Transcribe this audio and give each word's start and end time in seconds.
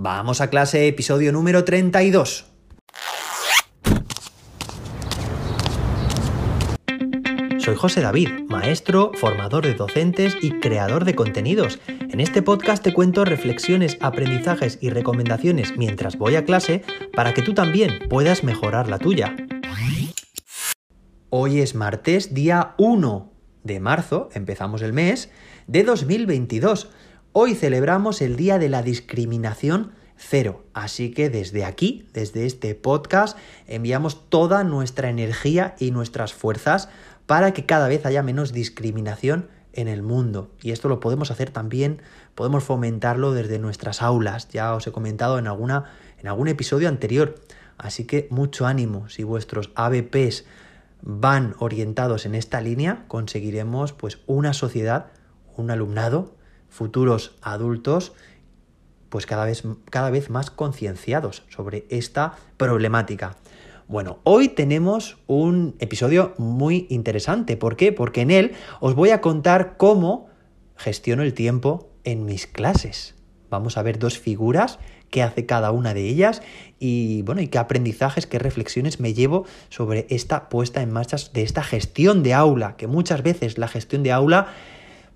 Vamos 0.00 0.40
a 0.40 0.48
clase, 0.48 0.86
episodio 0.86 1.32
número 1.32 1.64
32. 1.64 2.46
Soy 7.58 7.74
José 7.74 8.00
David, 8.00 8.28
maestro, 8.48 9.10
formador 9.16 9.64
de 9.64 9.74
docentes 9.74 10.36
y 10.40 10.60
creador 10.60 11.04
de 11.04 11.16
contenidos. 11.16 11.80
En 11.88 12.20
este 12.20 12.42
podcast 12.42 12.84
te 12.84 12.94
cuento 12.94 13.24
reflexiones, 13.24 13.98
aprendizajes 14.00 14.78
y 14.80 14.90
recomendaciones 14.90 15.76
mientras 15.76 16.16
voy 16.16 16.36
a 16.36 16.44
clase 16.44 16.84
para 17.12 17.34
que 17.34 17.42
tú 17.42 17.52
también 17.52 18.08
puedas 18.08 18.44
mejorar 18.44 18.88
la 18.88 19.00
tuya. 19.00 19.34
Hoy 21.28 21.58
es 21.58 21.74
martes, 21.74 22.34
día 22.34 22.76
1 22.78 23.32
de 23.64 23.80
marzo, 23.80 24.28
empezamos 24.32 24.80
el 24.82 24.92
mes, 24.92 25.28
de 25.66 25.82
2022. 25.82 26.88
Hoy 27.32 27.54
celebramos 27.54 28.22
el 28.22 28.36
Día 28.36 28.58
de 28.58 28.70
la 28.70 28.82
Discriminación 28.82 29.92
Cero. 30.16 30.64
Así 30.72 31.10
que 31.10 31.28
desde 31.28 31.66
aquí, 31.66 32.08
desde 32.14 32.46
este 32.46 32.74
podcast, 32.74 33.36
enviamos 33.66 34.30
toda 34.30 34.64
nuestra 34.64 35.10
energía 35.10 35.74
y 35.78 35.90
nuestras 35.90 36.32
fuerzas 36.32 36.88
para 37.26 37.52
que 37.52 37.66
cada 37.66 37.86
vez 37.86 38.06
haya 38.06 38.22
menos 38.22 38.54
discriminación 38.54 39.48
en 39.74 39.88
el 39.88 40.02
mundo. 40.02 40.50
Y 40.62 40.70
esto 40.70 40.88
lo 40.88 41.00
podemos 41.00 41.30
hacer 41.30 41.50
también, 41.50 42.00
podemos 42.34 42.64
fomentarlo 42.64 43.32
desde 43.34 43.58
nuestras 43.58 44.00
aulas. 44.00 44.48
Ya 44.48 44.74
os 44.74 44.86
he 44.86 44.92
comentado 44.92 45.38
en, 45.38 45.48
alguna, 45.48 45.84
en 46.18 46.28
algún 46.28 46.48
episodio 46.48 46.88
anterior. 46.88 47.34
Así 47.76 48.04
que 48.04 48.26
mucho 48.30 48.66
ánimo. 48.66 49.10
Si 49.10 49.22
vuestros 49.22 49.70
ABPs 49.74 50.46
van 51.02 51.54
orientados 51.58 52.24
en 52.24 52.34
esta 52.34 52.62
línea, 52.62 53.04
conseguiremos 53.06 53.92
pues 53.92 54.18
una 54.26 54.54
sociedad, 54.54 55.08
un 55.56 55.70
alumnado 55.70 56.37
futuros 56.68 57.36
adultos 57.42 58.12
pues 59.08 59.26
cada 59.26 59.44
vez, 59.44 59.62
cada 59.90 60.10
vez 60.10 60.30
más 60.30 60.50
concienciados 60.50 61.44
sobre 61.48 61.86
esta 61.88 62.34
problemática. 62.56 63.36
Bueno, 63.86 64.18
hoy 64.24 64.48
tenemos 64.48 65.16
un 65.26 65.74
episodio 65.78 66.34
muy 66.36 66.86
interesante. 66.90 67.56
¿Por 67.56 67.76
qué? 67.76 67.90
Porque 67.90 68.20
en 68.20 68.30
él 68.30 68.52
os 68.80 68.94
voy 68.94 69.10
a 69.10 69.22
contar 69.22 69.78
cómo 69.78 70.28
gestiono 70.76 71.22
el 71.22 71.32
tiempo 71.32 71.88
en 72.04 72.26
mis 72.26 72.46
clases. 72.46 73.14
Vamos 73.48 73.78
a 73.78 73.82
ver 73.82 73.98
dos 73.98 74.18
figuras, 74.18 74.78
qué 75.10 75.22
hace 75.22 75.46
cada 75.46 75.70
una 75.70 75.94
de 75.94 76.06
ellas 76.06 76.42
y 76.78 77.22
bueno, 77.22 77.40
y 77.40 77.48
qué 77.48 77.56
aprendizajes, 77.56 78.26
qué 78.26 78.38
reflexiones 78.38 79.00
me 79.00 79.14
llevo 79.14 79.46
sobre 79.70 80.06
esta 80.10 80.50
puesta 80.50 80.82
en 80.82 80.92
marcha 80.92 81.16
de 81.32 81.42
esta 81.42 81.62
gestión 81.62 82.22
de 82.22 82.34
aula, 82.34 82.76
que 82.76 82.86
muchas 82.86 83.22
veces 83.22 83.56
la 83.56 83.68
gestión 83.68 84.02
de 84.02 84.12
aula 84.12 84.48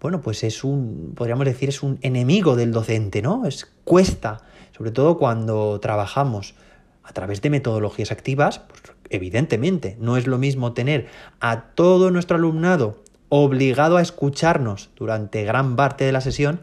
bueno, 0.02 0.20
pues 0.20 0.42
es 0.42 0.64
un, 0.64 1.12
podríamos 1.14 1.46
decir, 1.46 1.68
es 1.68 1.80
un 1.84 1.98
enemigo 2.02 2.56
del 2.56 2.72
docente, 2.72 3.22
¿no? 3.22 3.46
Es 3.46 3.70
cuesta, 3.84 4.38
sobre 4.76 4.90
todo 4.90 5.16
cuando 5.16 5.78
trabajamos 5.78 6.56
a 7.04 7.12
través 7.12 7.40
de 7.40 7.50
metodologías 7.50 8.10
activas, 8.10 8.58
pues 8.58 8.82
evidentemente 9.10 9.96
no 10.00 10.16
es 10.16 10.26
lo 10.26 10.38
mismo 10.38 10.72
tener 10.72 11.06
a 11.38 11.66
todo 11.74 12.10
nuestro 12.10 12.36
alumnado 12.36 13.00
obligado 13.28 13.96
a 13.96 14.02
escucharnos 14.02 14.90
durante 14.96 15.44
gran 15.44 15.76
parte 15.76 16.04
de 16.04 16.10
la 16.10 16.20
sesión 16.20 16.62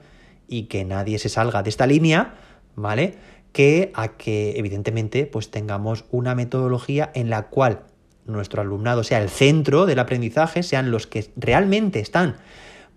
y 0.49 0.63
que 0.63 0.83
nadie 0.83 1.17
se 1.17 1.29
salga 1.29 1.63
de 1.63 1.69
esta 1.69 1.87
línea, 1.87 2.35
¿vale? 2.75 3.15
Que 3.53 3.91
a 3.95 4.17
que 4.17 4.55
evidentemente 4.57 5.25
pues 5.25 5.49
tengamos 5.49 6.03
una 6.11 6.35
metodología 6.35 7.09
en 7.15 7.29
la 7.29 7.43
cual 7.43 7.83
nuestro 8.25 8.61
alumnado 8.61 9.05
sea 9.05 9.21
el 9.21 9.29
centro 9.29 9.85
del 9.85 9.99
aprendizaje, 9.99 10.61
sean 10.61 10.91
los 10.91 11.07
que 11.07 11.31
realmente 11.37 12.01
están 12.01 12.35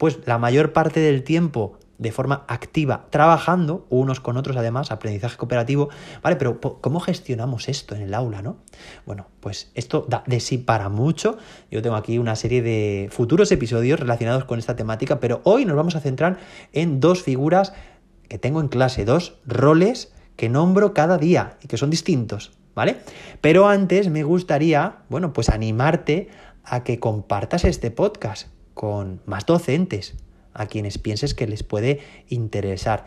pues 0.03 0.19
la 0.27 0.37
mayor 0.37 0.73
parte 0.73 0.99
del 0.99 1.23
tiempo 1.23 1.79
de 1.99 2.11
forma 2.11 2.45
activa, 2.49 3.07
trabajando 3.11 3.87
unos 3.89 4.19
con 4.19 4.37
otros 4.37 4.57
además, 4.57 4.91
aprendizaje 4.91 5.37
cooperativo, 5.37 5.91
¿vale? 6.25 6.35
Pero 6.35 6.61
¿cómo 6.61 6.99
gestionamos 6.99 7.69
esto 7.69 7.95
en 7.95 8.03
el 8.03 8.13
aula, 8.13 8.43
no? 8.43 8.57
Bueno, 9.07 9.29
pues 9.39 9.71
esto 9.77 10.05
da 10.09 10.25
de 10.27 10.41
sí 10.41 10.59
para 10.59 10.89
mucho. 10.89 11.39
Yo 11.71 11.83
tengo 11.83 11.95
aquí 11.95 12.19
una 12.19 12.35
serie 12.35 12.63
de 12.63 13.11
futuros 13.13 13.53
episodios 13.53 14.01
relacionados 14.01 14.45
con 14.45 14.59
esta 14.59 14.75
temática, 14.75 15.21
pero 15.21 15.41
hoy 15.45 15.67
nos 15.67 15.77
vamos 15.77 15.95
a 15.95 16.01
centrar 16.01 16.39
en 16.73 16.99
dos 16.99 17.23
figuras 17.23 17.73
que 18.29 18.39
tengo 18.39 18.61
en 18.61 18.67
clase, 18.67 19.05
dos 19.05 19.37
roles 19.47 20.13
que 20.35 20.49
nombro 20.49 20.95
cada 20.95 21.17
día 21.17 21.59
y 21.63 21.69
que 21.69 21.77
son 21.77 21.91
distintos, 21.91 22.51
¿vale? 22.75 22.97
Pero 23.41 23.69
antes 23.69 24.09
me 24.09 24.25
gustaría, 24.25 24.97
bueno, 25.09 25.33
pues 25.33 25.49
animarte 25.49 26.29
a 26.65 26.83
que 26.83 26.99
compartas 26.99 27.65
este 27.65 27.93
podcast 27.93 28.49
con 28.75 29.21
más 29.27 29.47
docentes 29.47 30.15
a 30.55 30.67
quienes 30.67 30.99
pienses 30.99 31.35
que 31.35 31.47
les 31.47 31.63
puede 31.63 32.01
interesar. 32.29 33.07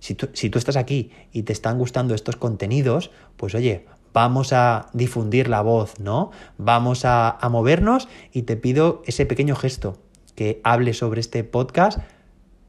Si 0.00 0.14
tú, 0.14 0.58
estás 0.58 0.76
aquí 0.76 1.10
y 1.32 1.42
te 1.42 1.52
están 1.52 1.78
gustando 1.78 2.14
estos 2.14 2.36
contenidos, 2.36 3.10
pues 3.36 3.54
oye, 3.54 3.86
vamos 4.12 4.52
a 4.52 4.88
difundir 4.92 5.48
la 5.48 5.62
voz, 5.62 5.98
¿no? 5.98 6.30
Vamos 6.58 7.04
a, 7.04 7.30
a 7.30 7.48
movernos 7.48 8.08
y 8.32 8.42
te 8.42 8.56
pido 8.56 9.02
ese 9.06 9.26
pequeño 9.26 9.56
gesto, 9.56 9.98
que 10.34 10.60
hables 10.64 10.98
sobre 10.98 11.20
este 11.20 11.44
podcast 11.44 11.98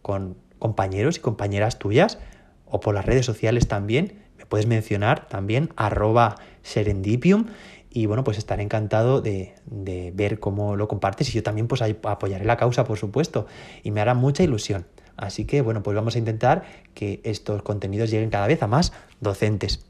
con 0.02 0.38
compañeros 0.58 1.18
y 1.18 1.20
compañeras 1.20 1.80
tuyas 1.80 2.18
o 2.66 2.80
por 2.80 2.96
las 2.96 3.06
redes 3.06 3.26
sociales 3.26 3.68
también. 3.68 4.24
Me 4.38 4.46
puedes 4.46 4.68
mencionar 4.68 5.28
también 5.28 5.70
arroba 5.76 6.38
serendipium 6.64 7.48
y 7.90 8.06
bueno, 8.06 8.24
pues 8.24 8.38
estaré 8.38 8.64
encantado 8.64 9.22
de, 9.22 9.56
ver 9.66 10.40
cómo 10.40 10.76
lo 10.76 10.88
compartes 10.88 11.30
y 11.30 11.34
yo 11.34 11.44
también 11.44 11.68
pues 11.68 11.82
apoyaré 11.82 12.46
la 12.46 12.58
causa, 12.58 12.84
por 12.84 12.98
supuesto, 12.98 13.48
y 13.84 13.92
me 13.92 14.02
hará 14.02 14.14
mucha 14.14 14.44
ilusión. 14.44 14.86
Así 15.16 15.46
que 15.46 15.62
bueno, 15.62 15.82
pues 15.82 15.96
vamos 15.96 16.16
a 16.16 16.20
intentar 16.20 16.64
que 16.94 17.22
estos 17.24 17.64
contenidos 17.64 18.12
lleguen 18.12 18.30
cada 18.30 18.48
vez 18.48 18.62
a 18.62 18.68
más 18.68 18.94
docentes. 19.20 19.86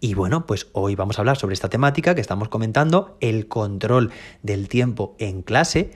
Y 0.00 0.14
bueno, 0.14 0.46
pues 0.46 0.68
hoy 0.74 0.94
vamos 0.94 1.18
a 1.18 1.22
hablar 1.22 1.38
sobre 1.38 1.54
esta 1.54 1.68
temática 1.68 2.14
que 2.14 2.20
estamos 2.20 2.48
comentando, 2.48 3.16
el 3.20 3.48
control 3.48 4.12
del 4.44 4.68
tiempo 4.68 5.16
en 5.18 5.42
clase. 5.42 5.90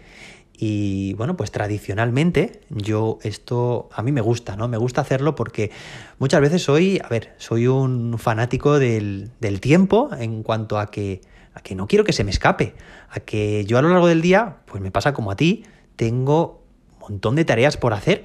Y 0.56 1.14
bueno, 1.14 1.36
pues 1.36 1.50
tradicionalmente 1.50 2.60
yo 2.68 3.18
esto 3.22 3.88
a 3.92 4.02
mí 4.02 4.12
me 4.12 4.20
gusta, 4.20 4.56
¿no? 4.56 4.68
Me 4.68 4.76
gusta 4.76 5.00
hacerlo 5.00 5.34
porque 5.34 5.70
muchas 6.18 6.40
veces 6.40 6.62
soy, 6.62 7.00
a 7.02 7.08
ver, 7.08 7.34
soy 7.38 7.66
un 7.66 8.18
fanático 8.18 8.78
del, 8.78 9.30
tiempo 9.60 10.10
en 10.16 10.42
cuanto 10.42 10.78
a 10.78 10.90
que, 10.90 11.20
a 11.54 11.60
que 11.60 11.74
no 11.74 11.86
quiero 11.86 12.04
que 12.04 12.12
se 12.12 12.24
me 12.24 12.30
escape, 12.30 12.74
a 13.10 13.20
que 13.20 13.64
yo 13.64 13.78
a 13.78 13.82
lo 13.82 13.88
largo 13.88 14.06
del 14.06 14.22
día, 14.22 14.58
pues 14.66 14.82
me 14.82 14.90
pasa 14.90 15.12
como 15.14 15.30
a 15.30 15.36
ti, 15.36 15.64
tengo 15.96 16.62
un 16.94 16.98
montón 17.00 17.34
de 17.34 17.44
tareas 17.44 17.76
por 17.76 17.94
hacer. 17.94 18.24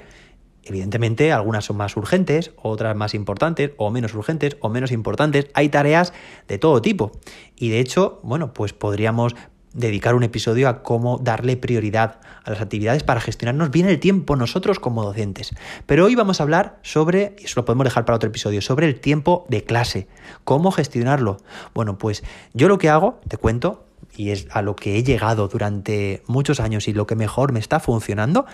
Evidentemente, 0.64 1.32
algunas 1.32 1.64
son 1.64 1.78
más 1.78 1.96
urgentes, 1.96 2.52
otras 2.62 2.94
más 2.96 3.14
importantes, 3.14 3.72
o 3.78 3.90
menos 3.90 4.14
urgentes, 4.14 4.58
o 4.60 4.68
menos 4.68 4.92
importantes. 4.92 5.48
Hay 5.54 5.70
tareas 5.70 6.12
de 6.50 6.58
todo 6.58 6.82
tipo. 6.82 7.14
Y 7.56 7.70
de 7.70 7.80
hecho, 7.80 8.20
bueno, 8.22 8.54
pues 8.54 8.74
podríamos 8.74 9.34
dedicar 9.78 10.16
un 10.16 10.24
episodio 10.24 10.68
a 10.68 10.82
cómo 10.82 11.20
darle 11.20 11.56
prioridad 11.56 12.20
a 12.44 12.50
las 12.50 12.62
actividades 12.62 13.04
para 13.04 13.22
gestionarnos 13.22 13.70
bien 13.70 13.88
el 13.88 14.00
tiempo 14.00 14.36
nosotros 14.36 14.80
como 14.80 15.04
docentes. 15.04 15.52
Pero 15.86 16.06
hoy 16.06 16.16
vamos 16.16 16.40
a 16.40 16.44
hablar 16.44 16.80
sobre, 16.82 17.36
y 17.40 17.46
eso 17.46 17.60
lo 17.62 17.66
podemos 17.66 17.86
dejar 17.86 18.04
para 18.04 18.16
otro 18.16 18.30
episodio, 18.30 18.62
sobre 18.62 18.88
el 18.88 19.00
tiempo 19.00 19.46
de 19.50 19.64
clase, 19.64 20.08
cómo 20.44 20.72
gestionarlo. 20.72 21.38
Bueno, 21.76 22.00
pues 22.00 22.24
yo 22.54 22.68
lo 22.68 22.80
que 22.80 22.90
hago, 22.90 23.22
te 23.28 23.38
cuento, 23.38 23.86
y 24.16 24.32
es 24.32 24.48
a 24.52 24.64
lo 24.64 24.76
que 24.76 24.98
he 24.98 25.04
llegado 25.04 25.48
durante 25.48 26.24
muchos 26.26 26.60
años 26.60 26.88
y 26.88 26.94
lo 26.94 27.06
que 27.06 27.16
mejor 27.16 27.52
me 27.52 27.60
está 27.60 27.80
funcionando, 27.80 28.48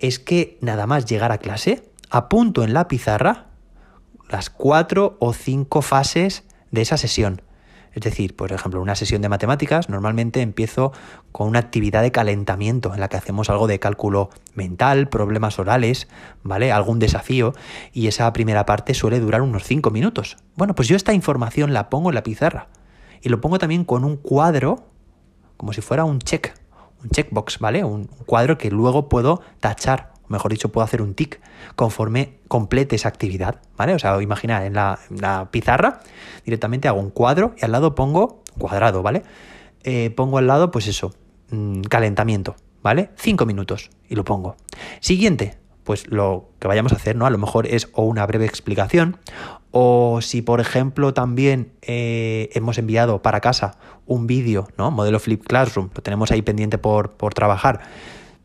es 0.00 0.18
que 0.18 0.58
nada 0.60 0.86
más 0.88 1.06
llegar 1.06 1.30
a 1.30 1.38
clase, 1.38 1.84
apunto 2.10 2.64
en 2.64 2.74
la 2.74 2.88
pizarra 2.88 3.46
las 4.28 4.50
cuatro 4.50 5.16
o 5.20 5.32
cinco 5.32 5.80
fases 5.80 6.42
de 6.72 6.82
esa 6.82 6.96
sesión. 6.96 7.40
Es 7.96 8.02
decir, 8.02 8.36
por 8.36 8.52
ejemplo, 8.52 8.82
una 8.82 8.94
sesión 8.94 9.22
de 9.22 9.30
matemáticas, 9.30 9.88
normalmente 9.88 10.42
empiezo 10.42 10.92
con 11.32 11.48
una 11.48 11.60
actividad 11.60 12.02
de 12.02 12.12
calentamiento 12.12 12.92
en 12.92 13.00
la 13.00 13.08
que 13.08 13.16
hacemos 13.16 13.48
algo 13.48 13.66
de 13.66 13.78
cálculo 13.78 14.28
mental, 14.54 15.08
problemas 15.08 15.58
orales, 15.58 16.06
¿vale? 16.42 16.72
Algún 16.72 16.98
desafío, 16.98 17.54
y 17.94 18.08
esa 18.08 18.30
primera 18.34 18.66
parte 18.66 18.92
suele 18.92 19.18
durar 19.18 19.40
unos 19.40 19.64
5 19.64 19.90
minutos. 19.90 20.36
Bueno, 20.56 20.74
pues 20.74 20.88
yo 20.88 20.96
esta 20.96 21.14
información 21.14 21.72
la 21.72 21.88
pongo 21.88 22.10
en 22.10 22.16
la 22.16 22.22
pizarra 22.22 22.68
y 23.22 23.30
lo 23.30 23.40
pongo 23.40 23.58
también 23.58 23.86
con 23.86 24.04
un 24.04 24.18
cuadro, 24.18 24.84
como 25.56 25.72
si 25.72 25.80
fuera 25.80 26.04
un 26.04 26.18
check, 26.18 26.52
un 27.02 27.08
checkbox, 27.08 27.60
¿vale? 27.60 27.82
Un 27.82 28.08
cuadro 28.26 28.58
que 28.58 28.70
luego 28.70 29.08
puedo 29.08 29.40
tachar 29.58 30.12
mejor 30.28 30.50
dicho, 30.50 30.70
puedo 30.70 30.84
hacer 30.84 31.02
un 31.02 31.14
tic 31.14 31.40
conforme 31.74 32.38
complete 32.48 32.96
esa 32.96 33.08
actividad, 33.08 33.60
¿vale? 33.76 33.94
O 33.94 33.98
sea, 33.98 34.20
imaginar 34.22 34.64
en 34.64 34.74
la, 34.74 35.48
pizarra 35.50 36.00
directamente 36.44 36.88
hago 36.88 37.00
un 37.00 37.10
cuadro 37.10 37.54
y 37.60 37.64
al 37.64 37.72
lado 37.72 37.94
pongo 37.94 38.42
cuadrado, 38.58 39.02
¿vale? 39.02 39.22
Eh, 39.84 40.10
pongo 40.10 40.38
al 40.38 40.46
lado, 40.46 40.70
pues 40.70 40.86
eso, 40.86 41.14
mm, 41.50 41.82
calentamiento, 41.82 42.56
¿vale? 42.82 43.10
Cinco 43.16 43.46
minutos 43.46 43.90
y 44.08 44.14
lo 44.14 44.24
pongo. 44.24 44.56
Siguiente, 45.00 45.58
pues 45.84 46.08
lo 46.08 46.50
que 46.58 46.66
vayamos 46.66 46.92
a 46.92 46.96
hacer, 46.96 47.16
¿no? 47.16 47.26
A 47.26 47.30
lo 47.30 47.38
mejor 47.38 47.66
es 47.66 47.88
o 47.92 48.04
una 48.04 48.26
breve 48.26 48.44
explicación, 48.44 49.18
o 49.70 50.20
si 50.20 50.42
por 50.42 50.60
ejemplo 50.60 51.14
también 51.14 51.72
eh, 51.82 52.50
hemos 52.54 52.78
enviado 52.78 53.22
para 53.22 53.40
casa 53.40 53.78
un 54.06 54.26
vídeo, 54.26 54.68
¿no? 54.76 54.90
Modelo 54.90 55.20
Flip 55.20 55.44
Classroom, 55.44 55.90
lo 55.94 56.02
tenemos 56.02 56.30
ahí 56.32 56.42
pendiente 56.42 56.78
por, 56.78 57.12
por 57.12 57.34
trabajar 57.34 57.82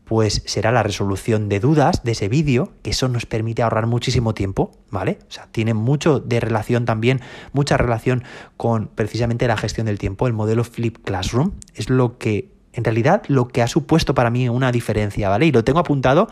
pues 0.04 0.42
será 0.46 0.72
la 0.72 0.82
resolución 0.82 1.48
de 1.48 1.60
dudas 1.60 2.02
de 2.02 2.12
ese 2.12 2.28
vídeo, 2.28 2.72
que 2.82 2.90
eso 2.90 3.08
nos 3.08 3.24
permite 3.26 3.62
ahorrar 3.62 3.86
muchísimo 3.86 4.34
tiempo, 4.34 4.72
¿vale? 4.90 5.18
O 5.28 5.32
sea, 5.32 5.46
tiene 5.50 5.74
mucho 5.74 6.20
de 6.20 6.40
relación 6.40 6.84
también, 6.84 7.20
mucha 7.52 7.76
relación 7.76 8.24
con 8.56 8.88
precisamente 8.88 9.46
la 9.46 9.56
gestión 9.56 9.86
del 9.86 9.98
tiempo. 9.98 10.26
El 10.26 10.32
modelo 10.32 10.64
Flip 10.64 10.98
Classroom 11.04 11.52
es 11.74 11.88
lo 11.88 12.18
que, 12.18 12.50
en 12.72 12.84
realidad, 12.84 13.22
lo 13.28 13.48
que 13.48 13.62
ha 13.62 13.68
supuesto 13.68 14.14
para 14.14 14.30
mí 14.30 14.48
una 14.48 14.72
diferencia, 14.72 15.28
¿vale? 15.28 15.46
Y 15.46 15.52
lo 15.52 15.64
tengo 15.64 15.78
apuntado 15.78 16.28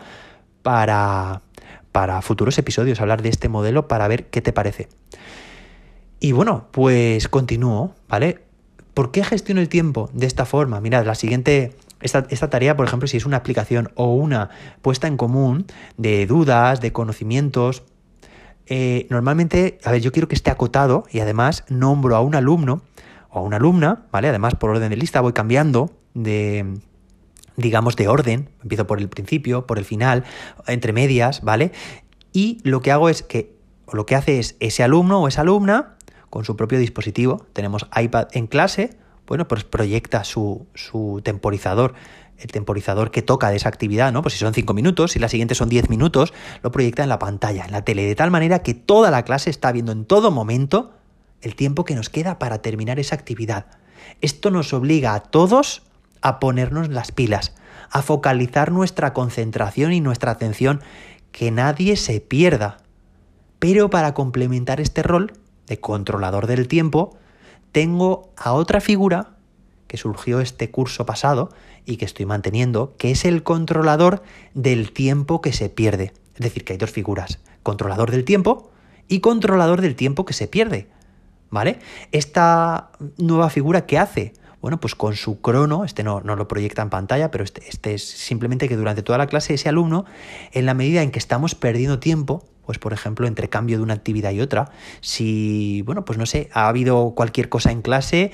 para, 0.62 1.42
para 1.92 2.20
futuros 2.22 2.58
episodios, 2.58 3.00
hablar 3.00 3.22
de 3.22 3.28
este 3.28 3.48
modelo 3.48 3.88
para 3.88 4.08
ver 4.08 4.26
qué 4.26 4.42
te 4.42 4.52
parece. 4.52 4.88
Y 6.18 6.32
bueno, 6.32 6.66
pues 6.70 7.28
continúo, 7.28 7.94
¿vale? 8.08 8.40
¿Por 8.94 9.10
qué 9.10 9.24
gestiono 9.24 9.60
el 9.60 9.68
tiempo 9.68 10.10
de 10.12 10.26
esta 10.26 10.44
forma? 10.44 10.80
Mirad, 10.80 11.06
la 11.06 11.14
siguiente 11.14 11.76
esta, 12.00 12.50
tarea, 12.50 12.76
por 12.76 12.86
ejemplo, 12.86 13.06
si 13.06 13.16
es 13.16 13.26
una 13.26 13.36
aplicación 13.36 13.90
o 13.94 14.14
una 14.14 14.50
puesta 14.82 15.06
en 15.06 15.16
común 15.16 15.66
de 15.96 16.26
dudas, 16.26 16.80
de 16.80 16.92
conocimientos, 16.92 17.82
eh, 18.66 19.06
normalmente, 19.10 19.78
a 19.84 19.90
ver, 19.90 20.00
yo 20.00 20.12
quiero 20.12 20.28
que 20.28 20.34
esté 20.34 20.50
acotado 20.50 21.04
y 21.10 21.20
además 21.20 21.64
nombro 21.68 22.16
a 22.16 22.20
un 22.20 22.34
alumno 22.34 22.82
o 23.28 23.40
a 23.40 23.42
una 23.42 23.56
alumna, 23.56 24.06
¿vale? 24.12 24.28
Además, 24.28 24.54
por 24.54 24.70
orden 24.70 24.90
de 24.90 24.96
lista 24.96 25.20
voy 25.20 25.32
cambiando 25.32 25.90
de, 26.14 26.78
digamos, 27.56 27.96
de 27.96 28.08
orden. 28.08 28.48
Empiezo 28.62 28.86
por 28.86 28.98
el 28.98 29.08
principio, 29.08 29.66
por 29.66 29.78
el 29.78 29.84
final, 29.84 30.24
entre 30.66 30.92
medias, 30.92 31.42
¿vale? 31.42 31.72
Y 32.32 32.60
lo 32.62 32.80
que 32.80 32.92
hago 32.92 33.08
es 33.08 33.22
que, 33.22 33.56
o 33.86 33.96
lo 33.96 34.06
que 34.06 34.14
hace 34.14 34.38
es 34.38 34.56
ese 34.60 34.82
alumno 34.82 35.20
o 35.20 35.28
esa 35.28 35.42
alumna, 35.42 35.96
con 36.30 36.44
su 36.44 36.56
propio 36.56 36.78
dispositivo, 36.78 37.44
tenemos 37.52 37.88
iPad 38.00 38.28
en 38.32 38.46
clase, 38.46 38.96
bueno, 39.30 39.46
pues 39.46 39.62
proyecta 39.62 40.24
su, 40.24 40.66
su 40.74 41.20
temporizador 41.22 41.94
el 42.36 42.50
temporizador 42.50 43.12
que 43.12 43.22
toca 43.22 43.48
de 43.48 43.56
esa 43.56 43.68
actividad, 43.68 44.12
¿no? 44.12 44.22
Pues 44.22 44.34
si 44.34 44.40
son 44.40 44.54
5 44.54 44.74
minutos, 44.74 45.12
si 45.12 45.20
la 45.20 45.28
siguiente 45.28 45.54
son 45.54 45.68
10 45.68 45.88
minutos, 45.88 46.32
lo 46.64 46.72
proyecta 46.72 47.04
en 47.04 47.08
la 47.08 47.20
pantalla, 47.20 47.64
en 47.64 47.70
la 47.70 47.84
tele, 47.84 48.06
de 48.06 48.16
tal 48.16 48.32
manera 48.32 48.64
que 48.64 48.74
toda 48.74 49.12
la 49.12 49.22
clase 49.22 49.50
está 49.50 49.70
viendo 49.70 49.92
en 49.92 50.04
todo 50.04 50.32
momento 50.32 50.90
el 51.42 51.54
tiempo 51.54 51.84
que 51.84 51.94
nos 51.94 52.08
queda 52.08 52.40
para 52.40 52.60
terminar 52.60 52.98
esa 52.98 53.14
actividad. 53.14 53.66
Esto 54.20 54.50
nos 54.50 54.72
obliga 54.72 55.14
a 55.14 55.20
todos 55.20 55.82
a 56.22 56.40
ponernos 56.40 56.88
las 56.88 57.12
pilas, 57.12 57.54
a 57.88 58.02
focalizar 58.02 58.72
nuestra 58.72 59.12
concentración 59.12 59.92
y 59.92 60.00
nuestra 60.00 60.32
atención, 60.32 60.80
que 61.30 61.52
nadie 61.52 61.94
se 61.96 62.20
pierda. 62.20 62.78
Pero 63.60 63.90
para 63.90 64.12
complementar 64.12 64.80
este 64.80 65.04
rol 65.04 65.34
de 65.68 65.78
controlador 65.78 66.48
del 66.48 66.66
tiempo, 66.66 67.16
tengo 67.72 68.32
a 68.36 68.52
otra 68.52 68.80
figura 68.80 69.36
que 69.86 69.96
surgió 69.96 70.40
este 70.40 70.70
curso 70.70 71.04
pasado 71.06 71.50
y 71.84 71.96
que 71.96 72.04
estoy 72.04 72.26
manteniendo, 72.26 72.94
que 72.96 73.10
es 73.10 73.24
el 73.24 73.42
controlador 73.42 74.22
del 74.54 74.92
tiempo 74.92 75.40
que 75.40 75.52
se 75.52 75.68
pierde. 75.68 76.12
Es 76.34 76.40
decir, 76.40 76.64
que 76.64 76.74
hay 76.74 76.78
dos 76.78 76.90
figuras, 76.90 77.40
controlador 77.62 78.10
del 78.10 78.24
tiempo 78.24 78.70
y 79.08 79.20
controlador 79.20 79.80
del 79.80 79.96
tiempo 79.96 80.24
que 80.24 80.32
se 80.32 80.46
pierde. 80.46 80.88
¿Vale? 81.50 81.80
Esta 82.12 82.92
nueva 83.18 83.50
figura, 83.50 83.84
¿qué 83.84 83.98
hace? 83.98 84.32
Bueno, 84.60 84.78
pues 84.78 84.94
con 84.94 85.16
su 85.16 85.40
crono, 85.40 85.84
este 85.84 86.02
no, 86.02 86.20
no 86.20 86.36
lo 86.36 86.46
proyecta 86.48 86.82
en 86.82 86.90
pantalla, 86.90 87.30
pero 87.30 87.44
este, 87.44 87.62
este 87.68 87.94
es 87.94 88.06
simplemente 88.06 88.68
que 88.68 88.76
durante 88.76 89.02
toda 89.02 89.18
la 89.18 89.26
clase 89.26 89.54
ese 89.54 89.68
alumno, 89.68 90.04
en 90.52 90.66
la 90.66 90.74
medida 90.74 91.02
en 91.02 91.10
que 91.10 91.18
estamos 91.18 91.54
perdiendo 91.54 91.98
tiempo, 91.98 92.44
pues 92.70 92.78
por 92.78 92.92
ejemplo, 92.92 93.26
entre 93.26 93.48
cambio 93.48 93.78
de 93.78 93.82
una 93.82 93.94
actividad 93.94 94.30
y 94.30 94.40
otra, 94.40 94.70
si, 95.00 95.82
bueno, 95.86 96.04
pues 96.04 96.18
no 96.18 96.26
sé, 96.26 96.50
ha 96.52 96.68
habido 96.68 97.14
cualquier 97.16 97.48
cosa 97.48 97.72
en 97.72 97.82
clase, 97.82 98.30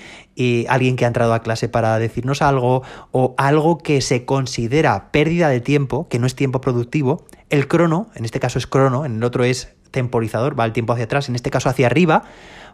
alguien 0.68 0.96
que 0.96 1.04
ha 1.04 1.08
entrado 1.08 1.32
a 1.32 1.40
clase 1.40 1.70
para 1.70 1.98
decirnos 1.98 2.42
algo, 2.42 2.82
o 3.12 3.34
algo 3.38 3.78
que 3.78 4.02
se 4.02 4.26
considera 4.26 5.10
pérdida 5.10 5.48
de 5.48 5.60
tiempo, 5.60 6.08
que 6.08 6.18
no 6.18 6.26
es 6.26 6.34
tiempo 6.34 6.60
productivo, 6.60 7.24
el 7.48 7.66
crono, 7.66 8.10
en 8.14 8.26
este 8.26 8.38
caso 8.38 8.58
es 8.58 8.66
crono, 8.66 9.06
en 9.06 9.16
el 9.16 9.24
otro 9.24 9.44
es 9.44 9.74
temporizador, 9.90 10.58
va 10.58 10.66
el 10.66 10.72
tiempo 10.72 10.92
hacia 10.92 11.06
atrás, 11.06 11.30
en 11.30 11.34
este 11.34 11.50
caso 11.50 11.70
hacia 11.70 11.86
arriba, 11.86 12.24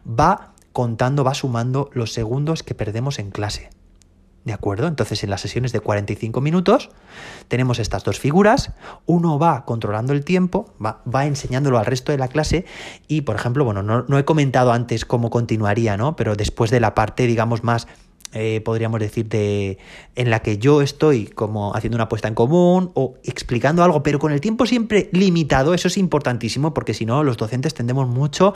va 0.04 0.51
contando, 0.72 1.24
va 1.24 1.34
sumando 1.34 1.90
los 1.92 2.12
segundos 2.12 2.62
que 2.62 2.74
perdemos 2.74 3.18
en 3.18 3.30
clase. 3.30 3.70
¿De 4.44 4.52
acuerdo? 4.52 4.88
Entonces 4.88 5.22
en 5.22 5.30
las 5.30 5.40
sesiones 5.40 5.70
de 5.70 5.78
45 5.78 6.40
minutos 6.40 6.90
tenemos 7.46 7.78
estas 7.78 8.02
dos 8.02 8.18
figuras, 8.18 8.72
uno 9.06 9.38
va 9.38 9.64
controlando 9.64 10.12
el 10.12 10.24
tiempo, 10.24 10.74
va, 10.84 11.00
va 11.12 11.26
enseñándolo 11.26 11.78
al 11.78 11.86
resto 11.86 12.10
de 12.10 12.18
la 12.18 12.26
clase 12.26 12.64
y, 13.06 13.20
por 13.20 13.36
ejemplo, 13.36 13.64
bueno, 13.64 13.84
no, 13.84 14.04
no, 14.08 14.18
he 14.18 14.24
comentado 14.24 14.72
antes 14.72 15.04
cómo 15.04 15.30
continuaría, 15.30 15.96
¿no? 15.96 16.16
Pero 16.16 16.34
después 16.34 16.72
de 16.72 16.80
la 16.80 16.92
parte, 16.94 17.28
digamos, 17.28 17.62
más 17.62 17.86
eh, 18.32 18.60
podríamos 18.64 19.00
decir, 19.00 19.28
de, 19.28 19.78
en 20.14 20.30
la 20.30 20.40
que 20.40 20.58
yo 20.58 20.82
estoy 20.82 21.26
como 21.26 21.74
haciendo 21.74 21.96
una 21.96 22.04
apuesta 22.04 22.28
en 22.28 22.34
común 22.34 22.90
o 22.94 23.14
explicando 23.24 23.84
algo, 23.84 24.02
pero 24.02 24.18
con 24.18 24.32
el 24.32 24.40
tiempo 24.40 24.66
siempre 24.66 25.08
limitado, 25.12 25.74
eso 25.74 25.88
es 25.88 25.98
importantísimo 25.98 26.72
porque 26.72 26.94
si 26.94 27.04
no, 27.06 27.24
los 27.24 27.36
docentes 27.36 27.74
tendemos 27.74 28.08
mucho 28.08 28.54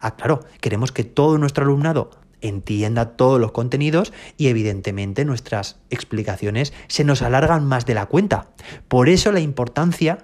a, 0.00 0.16
claro, 0.16 0.40
queremos 0.60 0.92
que 0.92 1.04
todo 1.04 1.38
nuestro 1.38 1.64
alumnado 1.64 2.10
entienda 2.40 3.16
todos 3.16 3.40
los 3.40 3.52
contenidos 3.52 4.12
y 4.36 4.48
evidentemente 4.48 5.24
nuestras 5.24 5.76
explicaciones 5.90 6.72
se 6.86 7.04
nos 7.04 7.22
alargan 7.22 7.66
más 7.66 7.86
de 7.86 7.94
la 7.94 8.06
cuenta. 8.06 8.48
Por 8.88 9.08
eso 9.08 9.32
la 9.32 9.40
importancia 9.40 10.18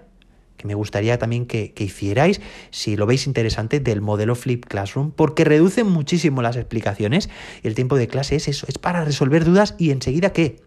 que 0.63 0.69
me 0.69 0.75
gustaría 0.75 1.19
también 1.19 1.45
que, 1.45 1.75
hicierais, 1.77 2.41
si 2.71 2.97
lo 2.97 3.05
veis 3.05 3.27
interesante, 3.27 3.81
del 3.81 4.01
modelo 4.01 4.37
Flip 4.37 4.65
Classroom, 4.65 5.11
porque 5.11 5.45
reduce 5.45 5.83
muchísimo 5.83 6.41
las 6.41 6.57
explicaciones 6.57 7.29
y 7.63 7.69
el 7.69 7.75
tiempo 7.75 7.97
de 7.97 8.07
clase 8.07 8.37
es 8.37 8.49
eso, 8.49 8.67
es 8.69 8.79
para 8.79 9.05
resolver 9.05 9.45
dudas 9.45 9.75
y 9.77 9.91
enseguida 9.91 10.33
qué. 10.33 10.63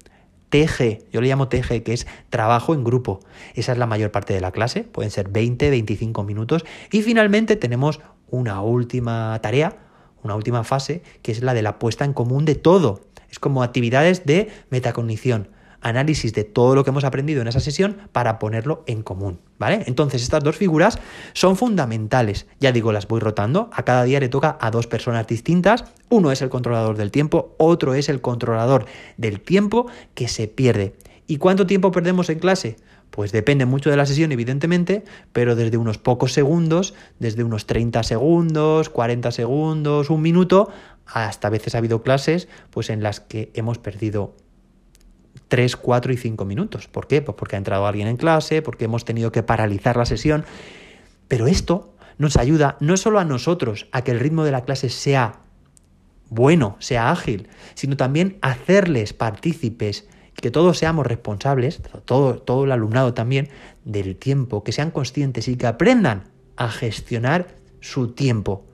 TG, 0.50 1.10
yo 1.12 1.22
le 1.22 1.28
llamo 1.28 1.48
TG, 1.48 1.82
que 1.84 1.94
es 1.94 2.08
trabajo 2.30 2.74
en 2.74 2.84
grupo. 2.84 3.20
Esa 3.56 3.72
es 3.72 3.78
la 3.78 3.88
mayor 3.88 4.12
parte 4.12 4.34
de 4.34 4.42
la 4.42 4.52
clase, 4.52 4.84
pueden 4.84 5.12
ser 5.12 5.30
20, 5.30 5.70
25 5.70 6.24
minutos. 6.24 6.66
Y 6.92 7.02
finalmente 7.02 7.56
tenemos 7.56 8.00
una 8.30 8.62
última 8.62 9.40
tarea, 9.42 9.78
una 10.24 10.36
última 10.36 10.64
fase, 10.64 11.04
que 11.22 11.32
es 11.32 11.42
la 11.42 11.54
de 11.54 11.62
la 11.62 11.80
puesta 11.80 12.06
en 12.06 12.14
común 12.14 12.46
de 12.46 12.56
todo. 12.56 13.02
Es 13.30 13.40
como 13.40 13.64
actividades 13.64 14.26
de 14.26 14.50
metacognición 14.70 15.50
análisis 15.86 16.34
de 16.34 16.44
todo 16.44 16.74
lo 16.74 16.84
que 16.84 16.90
hemos 16.90 17.04
aprendido 17.04 17.42
en 17.42 17.48
esa 17.48 17.60
sesión 17.60 17.98
para 18.12 18.40
ponerlo 18.40 18.84
en 18.88 19.04
común, 19.04 19.40
¿vale? 19.60 19.84
Entonces, 19.86 20.24
estas 20.24 20.44
dos 20.44 20.58
figuras 20.58 20.98
son 21.34 21.56
fundamentales. 21.56 22.48
Ya 22.60 22.72
digo, 22.72 22.92
las 22.92 23.08
voy 23.08 23.20
rotando. 23.20 23.70
A 23.72 23.84
cada 23.84 24.04
día 24.04 24.20
le 24.20 24.28
toca 24.28 24.58
a 24.60 24.72
dos 24.72 24.88
personas 24.88 25.28
distintas. 25.28 25.86
Uno 26.10 26.32
es 26.32 26.42
el 26.42 26.50
controlador 26.50 26.98
del 26.98 27.12
tiempo, 27.12 27.56
otro 27.60 27.94
es 27.94 28.10
el 28.10 28.20
controlador 28.20 28.88
del 29.18 29.40
tiempo 29.40 29.86
que 30.16 30.28
se 30.28 30.48
pierde. 30.48 30.96
¿Y 31.28 31.38
cuánto 31.38 31.68
tiempo 31.68 31.92
perdemos 31.92 32.30
en 32.30 32.40
clase? 32.40 32.78
Pues 33.12 33.32
depende 33.32 33.66
mucho 33.66 33.92
de 33.92 33.98
la 33.98 34.08
sesión, 34.08 34.32
evidentemente, 34.32 35.04
pero 35.34 35.56
desde 35.56 35.78
unos 35.78 36.00
pocos 36.00 36.34
segundos, 36.34 36.96
desde 37.20 37.44
unos 37.44 37.68
30 37.68 38.02
segundos, 38.04 38.90
40 38.90 39.32
segundos, 39.32 40.10
un 40.10 40.22
minuto, 40.22 40.70
hasta 41.06 41.50
veces 41.50 41.76
ha 41.76 41.78
habido 41.78 42.02
clases 42.02 42.48
pues 42.72 42.90
en 42.90 43.04
las 43.04 43.20
que 43.20 43.52
hemos 43.54 43.78
perdido 43.78 44.34
3, 45.48 45.76
4 45.76 46.14
y 46.14 46.18
5 46.18 46.46
minutos. 46.46 46.88
¿Por 46.88 47.08
qué? 47.08 47.22
Pues 47.22 47.36
porque 47.38 47.56
ha 47.56 47.60
entrado 47.60 47.86
alguien 47.86 48.08
en 48.08 48.18
clase, 48.18 48.62
porque 48.62 48.86
hemos 48.86 49.06
tenido 49.06 49.32
que 49.32 49.44
paralizar 49.44 49.98
la 49.98 50.06
sesión. 50.06 50.46
Pero 51.28 51.48
esto 51.48 51.94
nos 52.18 52.38
ayuda 52.38 52.78
no 52.80 52.98
solo 52.98 53.20
a 53.20 53.26
nosotros 53.26 53.88
a 53.92 54.04
que 54.04 54.12
el 54.12 54.20
ritmo 54.20 54.44
de 54.44 54.52
la 54.52 54.64
clase 54.64 54.90
sea 54.90 55.40
bueno, 56.30 56.76
sea 56.80 57.12
ágil, 57.12 57.50
sino 57.76 57.98
también 57.98 58.38
hacerles 58.42 59.14
partícipes 59.14 60.08
que 60.36 60.52
todos 60.52 60.78
seamos 60.78 61.06
responsables, 61.08 61.82
todo, 62.06 62.40
todo 62.40 62.66
el 62.66 62.72
alumnado 62.72 63.14
también, 63.14 63.50
del 63.86 64.16
tiempo, 64.16 64.64
que 64.64 64.72
sean 64.72 64.92
conscientes 64.92 65.48
y 65.48 65.56
que 65.56 65.68
aprendan 65.68 66.24
a 66.58 66.70
gestionar 66.70 67.48
su 67.80 68.12
tiempo. 68.12 68.66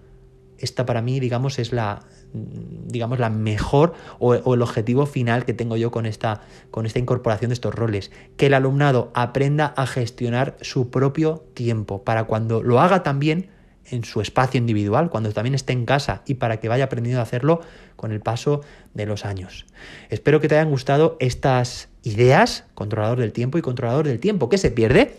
Esta 0.57 0.85
para 0.85 1.01
mí, 1.01 1.19
digamos, 1.19 1.59
es 1.59 1.71
la, 1.71 2.03
digamos, 2.33 3.19
la 3.19 3.29
mejor 3.29 3.93
o, 4.19 4.35
el 4.35 4.61
objetivo 4.61 5.05
final 5.05 5.45
que 5.45 5.53
tengo 5.53 5.77
yo 5.77 5.91
con 5.91 6.05
esta, 6.05 6.41
con 6.69 6.85
esta 6.85 6.99
incorporación 6.99 7.49
de 7.49 7.53
estos 7.53 7.73
roles. 7.73 8.11
Que 8.37 8.47
el 8.47 8.53
alumnado 8.53 9.11
aprenda 9.13 9.73
a 9.75 9.85
gestionar 9.85 10.57
su 10.61 10.89
propio 10.89 11.43
tiempo 11.53 12.03
para 12.03 12.25
cuando 12.25 12.63
lo 12.63 12.79
haga 12.79 13.03
también 13.03 13.49
en 13.85 14.03
su 14.05 14.21
espacio 14.21 14.57
individual, 14.57 15.09
cuando 15.09 15.31
también 15.33 15.55
esté 15.55 15.73
en 15.73 15.85
casa 15.85 16.21
y 16.25 16.35
para 16.35 16.57
que 16.59 16.69
vaya 16.69 16.85
aprendiendo 16.85 17.19
a 17.19 17.23
hacerlo 17.23 17.61
con 17.95 18.11
el 18.11 18.21
paso 18.21 18.61
de 18.93 19.05
los 19.05 19.25
años. 19.25 19.65
Espero 20.09 20.39
que 20.39 20.47
te 20.47 20.55
hayan 20.55 20.69
gustado 20.69 21.17
estas 21.19 21.89
ideas, 22.03 22.65
controlador 22.73 23.19
del 23.19 23.33
tiempo 23.33 23.57
y 23.57 23.61
controlador 23.61 24.07
del 24.07 24.19
tiempo 24.19 24.49
que 24.49 24.57
se 24.57 24.71
pierde. 24.71 25.15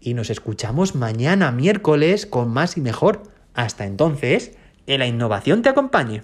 Y 0.00 0.14
nos 0.14 0.30
escuchamos 0.30 0.94
mañana 0.94 1.50
miércoles 1.52 2.26
con 2.26 2.50
más 2.50 2.76
y 2.76 2.80
mejor. 2.80 3.22
Hasta 3.54 3.86
entonces, 3.86 4.52
que 4.86 4.98
la 4.98 5.06
innovación 5.06 5.62
te 5.62 5.68
acompañe. 5.68 6.22